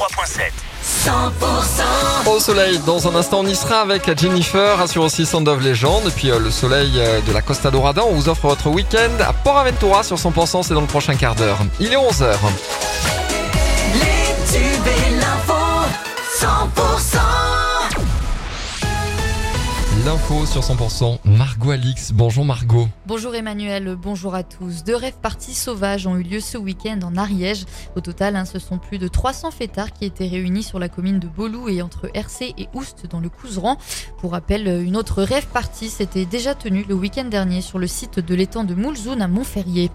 103.7. 0.00 0.50
100% 2.24 2.30
Au 2.30 2.40
soleil, 2.40 2.78
dans 2.86 3.06
un 3.06 3.14
instant, 3.14 3.40
on 3.40 3.46
y 3.46 3.54
sera 3.54 3.82
avec 3.82 4.18
Jennifer, 4.18 4.80
assure 4.80 5.02
aussi 5.02 5.26
Sound 5.26 5.46
of 5.46 5.62
Legend. 5.62 6.06
Et 6.06 6.10
puis 6.10 6.30
euh, 6.30 6.38
le 6.38 6.50
soleil 6.50 6.92
euh, 6.96 7.20
de 7.20 7.32
la 7.32 7.42
Costa 7.42 7.70
Dorada, 7.70 8.02
on 8.06 8.14
vous 8.14 8.30
offre 8.30 8.48
votre 8.48 8.68
week-end 8.70 9.10
à 9.20 9.34
Port 9.34 9.58
Aventura 9.58 10.02
sur 10.02 10.16
100%, 10.16 10.62
c'est 10.62 10.72
dans 10.72 10.80
le 10.80 10.86
prochain 10.86 11.16
quart 11.16 11.34
d'heure. 11.34 11.58
Il 11.80 11.92
est 11.92 11.96
11h. 11.96 12.34
Les 13.92 14.50
tubes 14.50 14.86
et 14.86 15.10
l'info 15.16 15.52
100% 16.40 17.09
L'info 20.06 20.46
sur 20.46 20.62
100%, 20.62 21.18
Margot 21.26 21.72
Alix. 21.72 22.12
Bonjour 22.12 22.42
Margot. 22.44 22.88
Bonjour 23.06 23.34
Emmanuel, 23.34 23.96
bonjour 24.00 24.34
à 24.34 24.42
tous. 24.42 24.82
Deux 24.82 24.96
rêves 24.96 25.18
parties 25.20 25.52
sauvages 25.52 26.06
ont 26.06 26.16
eu 26.16 26.22
lieu 26.22 26.40
ce 26.40 26.56
week-end 26.56 27.00
en 27.02 27.18
Ariège. 27.18 27.66
Au 27.96 28.00
total, 28.00 28.36
hein, 28.36 28.46
ce 28.46 28.58
sont 28.58 28.78
plus 28.78 28.96
de 28.96 29.08
300 29.08 29.50
fêtards 29.50 29.92
qui 29.92 30.06
étaient 30.06 30.26
réunis 30.26 30.62
sur 30.62 30.78
la 30.78 30.88
commune 30.88 31.18
de 31.18 31.28
Bolou 31.28 31.68
et 31.68 31.82
entre 31.82 32.08
RC 32.14 32.54
et 32.56 32.68
Oust 32.72 33.06
dans 33.10 33.20
le 33.20 33.28
Couseran. 33.28 33.76
Pour 34.18 34.32
rappel, 34.32 34.68
une 34.68 34.96
autre 34.96 35.22
rêve 35.22 35.48
partie 35.48 35.90
s'était 35.90 36.24
déjà 36.24 36.54
tenue 36.54 36.86
le 36.88 36.94
week-end 36.94 37.26
dernier 37.26 37.60
sur 37.60 37.78
le 37.78 37.86
site 37.86 38.20
de 38.20 38.34
l'étang 38.34 38.64
de 38.64 38.74
Moulzoun 38.74 39.20
à 39.20 39.28
Montferrier. 39.28 39.90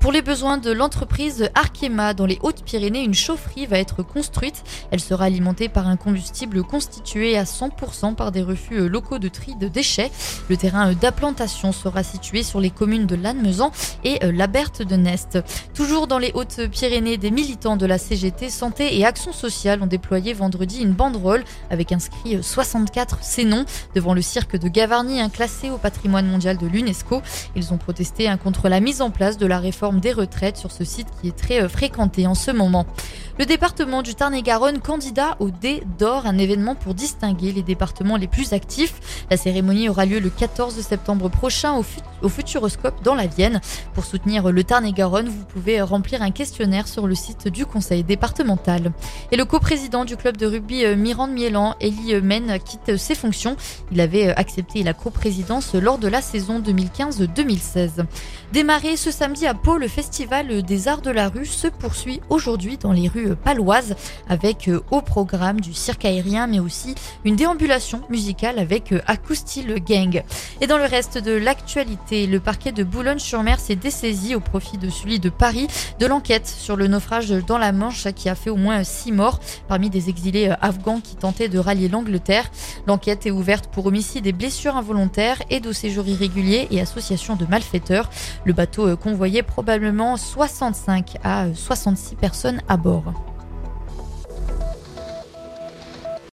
Pour 0.00 0.10
les 0.10 0.22
besoins 0.22 0.58
de 0.58 0.72
l'entreprise 0.72 1.48
Arkema 1.54 2.12
dans 2.12 2.26
les 2.26 2.40
Hautes-Pyrénées, 2.42 3.04
une 3.04 3.14
chaufferie 3.14 3.66
va 3.66 3.78
être 3.78 4.02
construite. 4.02 4.64
Elle 4.90 4.98
sera 4.98 5.26
alimentée 5.26 5.68
par 5.68 5.86
un 5.86 5.96
combustible 5.96 6.64
constitué 6.64 7.38
à 7.38 7.44
100% 7.44 8.16
par 8.16 8.32
des 8.32 8.42
refus 8.42 8.88
locaux 8.88 9.20
de 9.20 9.28
tri 9.28 9.41
de 9.58 9.68
déchets. 9.68 10.10
Le 10.48 10.56
terrain 10.56 10.92
d'implantation 10.92 11.72
sera 11.72 12.02
situé 12.02 12.42
sur 12.42 12.60
les 12.60 12.70
communes 12.70 13.06
de 13.06 13.14
Lannemezan 13.14 13.72
et 14.04 14.18
la 14.32 14.46
Berthe 14.46 14.82
de 14.82 14.96
Nest. 14.96 15.38
Toujours 15.74 16.06
dans 16.06 16.18
les 16.18 16.32
Hautes-Pyrénées, 16.34 17.16
des 17.16 17.30
militants 17.30 17.76
de 17.76 17.86
la 17.86 17.98
CGT 17.98 18.50
Santé 18.50 18.98
et 18.98 19.04
Action 19.04 19.32
sociale 19.32 19.82
ont 19.82 19.86
déployé 19.86 20.32
vendredi 20.32 20.80
une 20.82 20.92
banderole 20.92 21.44
avec 21.70 21.92
inscrit 21.92 22.42
64 22.42 23.18
ces 23.22 23.44
noms 23.44 23.64
devant 23.94 24.14
le 24.14 24.22
cirque 24.22 24.56
de 24.56 24.68
Gavarnie, 24.68 25.20
un 25.20 25.28
classé 25.28 25.70
au 25.70 25.78
patrimoine 25.78 26.26
mondial 26.26 26.56
de 26.56 26.66
l'UNESCO. 26.66 27.22
Ils 27.56 27.72
ont 27.72 27.78
protesté 27.78 28.28
hein, 28.28 28.36
contre 28.36 28.68
la 28.68 28.80
mise 28.80 29.02
en 29.02 29.10
place 29.10 29.38
de 29.38 29.46
la 29.46 29.58
réforme 29.58 30.00
des 30.00 30.12
retraites 30.12 30.56
sur 30.56 30.70
ce 30.70 30.84
site 30.84 31.08
qui 31.20 31.28
est 31.28 31.36
très 31.36 31.62
euh, 31.62 31.68
fréquenté 31.68 32.26
en 32.26 32.34
ce 32.34 32.50
moment. 32.50 32.86
Le 33.42 33.46
département 33.46 34.02
du 34.02 34.14
Tarn-et-Garonne 34.14 34.78
candidat 34.78 35.34
au 35.40 35.50
D 35.50 35.82
d'or, 35.98 36.26
un 36.26 36.38
événement 36.38 36.76
pour 36.76 36.94
distinguer 36.94 37.50
les 37.50 37.64
départements 37.64 38.16
les 38.16 38.28
plus 38.28 38.52
actifs. 38.52 39.24
La 39.30 39.36
cérémonie 39.36 39.88
aura 39.88 40.06
lieu 40.06 40.20
le 40.20 40.30
14 40.30 40.80
septembre 40.80 41.28
prochain 41.28 41.72
au, 41.72 41.82
au 42.22 42.28
Futuroscope 42.28 43.02
dans 43.02 43.14
la 43.14 43.26
Vienne. 43.26 43.60
Pour 43.94 44.04
soutenir 44.04 44.50
le 44.50 44.64
Tarn-et-Garonne, 44.64 45.28
vous 45.28 45.44
pouvez 45.44 45.80
remplir 45.80 46.22
un 46.22 46.30
questionnaire 46.30 46.88
sur 46.88 47.06
le 47.06 47.14
site 47.14 47.48
du 47.48 47.66
conseil 47.66 48.04
départemental. 48.04 48.92
Et 49.30 49.36
le 49.36 49.44
coprésident 49.44 50.04
du 50.04 50.16
club 50.16 50.36
de 50.36 50.46
rugby 50.46 50.84
euh, 50.84 50.96
Mirande-Mielan, 50.96 51.74
Elie 51.80 52.20
Men, 52.22 52.58
quitte 52.58 52.96
ses 52.96 53.14
fonctions. 53.14 53.56
Il 53.90 54.00
avait 54.00 54.28
euh, 54.28 54.34
accepté 54.36 54.82
la 54.82 54.94
coprésidence 54.94 55.74
lors 55.74 55.98
de 55.98 56.08
la 56.08 56.22
saison 56.22 56.60
2015-2016. 56.60 58.04
Démarré 58.52 58.96
ce 58.96 59.10
samedi 59.10 59.46
à 59.46 59.54
Pau, 59.54 59.78
le 59.78 59.88
festival 59.88 60.62
des 60.62 60.88
arts 60.88 61.02
de 61.02 61.10
la 61.10 61.28
rue 61.28 61.46
se 61.46 61.68
poursuit 61.68 62.20
aujourd'hui 62.28 62.76
dans 62.76 62.92
les 62.92 63.08
rues 63.08 63.34
paloises 63.34 63.94
avec 64.28 64.68
euh, 64.68 64.80
au 64.90 65.00
programme 65.00 65.60
du 65.60 65.72
cirque 65.72 66.04
aérien 66.04 66.46
mais 66.46 66.60
aussi 66.60 66.94
une 67.24 67.36
déambulation 67.36 68.02
musicale 68.08 68.58
avec 68.58 68.94
Acoustil 69.06 69.74
Gang. 69.82 70.22
Et 70.60 70.66
dans 70.66 70.78
le 70.78 70.84
reste 70.84 71.18
de 71.18 71.32
l'actualité, 71.32 72.11
le 72.12 72.40
parquet 72.40 72.72
de 72.72 72.84
Boulogne-sur-Mer 72.84 73.58
s'est 73.58 73.74
dessaisi 73.74 74.34
au 74.34 74.40
profit 74.40 74.76
de 74.76 74.90
celui 74.90 75.18
de 75.18 75.30
Paris 75.30 75.66
de 75.98 76.04
l'enquête 76.04 76.46
sur 76.46 76.76
le 76.76 76.86
naufrage 76.86 77.30
dans 77.30 77.56
la 77.56 77.72
Manche 77.72 78.06
qui 78.14 78.28
a 78.28 78.34
fait 78.34 78.50
au 78.50 78.56
moins 78.56 78.84
six 78.84 79.12
morts 79.12 79.40
parmi 79.66 79.88
des 79.88 80.10
exilés 80.10 80.52
afghans 80.60 81.00
qui 81.00 81.16
tentaient 81.16 81.48
de 81.48 81.58
rallier 81.58 81.88
l'Angleterre. 81.88 82.50
L'enquête 82.86 83.24
est 83.24 83.30
ouverte 83.30 83.68
pour 83.68 83.86
homicide 83.86 84.26
et 84.26 84.32
blessures 84.32 84.76
involontaires, 84.76 85.42
aide 85.48 85.66
au 85.66 85.72
séjour 85.72 86.06
irrégulier 86.06 86.68
et 86.70 86.82
association 86.82 87.34
de 87.34 87.46
malfaiteurs. 87.46 88.10
Le 88.44 88.52
bateau 88.52 88.94
convoyait 88.98 89.42
probablement 89.42 90.18
65 90.18 91.16
à 91.24 91.46
66 91.54 92.16
personnes 92.16 92.60
à 92.68 92.76
bord. 92.76 93.31